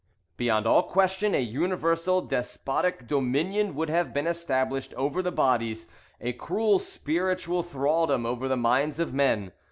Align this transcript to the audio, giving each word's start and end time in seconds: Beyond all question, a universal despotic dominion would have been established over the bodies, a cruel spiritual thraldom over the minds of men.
Beyond 0.35 0.65
all 0.65 0.81
question, 0.81 1.35
a 1.35 1.39
universal 1.41 2.21
despotic 2.21 3.05
dominion 3.07 3.75
would 3.75 3.89
have 3.91 4.15
been 4.15 4.25
established 4.25 4.95
over 4.95 5.21
the 5.21 5.31
bodies, 5.31 5.85
a 6.19 6.33
cruel 6.33 6.79
spiritual 6.79 7.61
thraldom 7.61 8.25
over 8.25 8.47
the 8.47 8.57
minds 8.57 8.97
of 8.97 9.13
men. 9.13 9.51